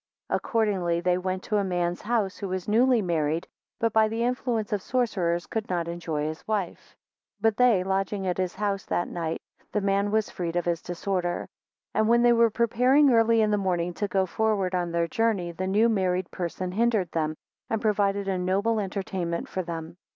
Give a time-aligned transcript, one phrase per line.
[0.31, 4.23] 2 Accordingly they went to a man's house, who was newly married but by the
[4.23, 6.95] influence of sorcerers could not enjoy his wife.
[7.39, 10.81] 3 But they lodging at his house that night, the man was freed of his
[10.81, 11.47] disorder.
[11.93, 15.07] 4 And when they were preparing early in the morning to go forward on their
[15.07, 17.35] journey, the new married person hindered them,
[17.69, 19.97] and provided a noble entertainment for them.